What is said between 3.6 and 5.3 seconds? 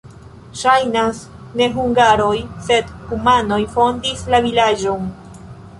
fondis la vilaĝon.